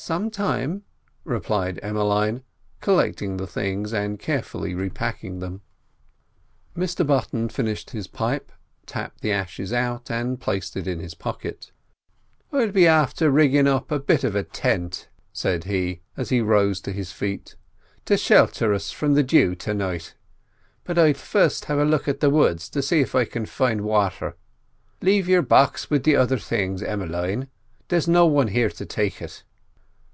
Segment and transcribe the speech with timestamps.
[0.00, 0.84] "Some time,"
[1.24, 2.44] replied Emmeline,
[2.80, 5.60] collecting the things, and carefully repacking them.
[6.76, 8.52] Mr Button finished his pipe,
[8.86, 11.72] tapped the ashes out, and placed it in his pocket.
[12.52, 16.80] "I'll be afther riggin' up a bit of a tint," said he, as he rose
[16.82, 17.56] to his feet,
[18.04, 20.14] "to shelter us from the jew to night;
[20.84, 23.80] but I'll first have a look at the woods to see if I can find
[23.80, 24.36] wather.
[25.02, 27.48] Lave your box with the other things, Emmeline;
[27.88, 29.42] there's no one here to take it."